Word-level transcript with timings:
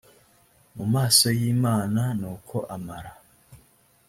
mu 0.75 0.85
maso 0.93 1.25
y 1.39 1.41
imana 1.53 2.01
nuko 2.19 2.55
amara 2.75 3.13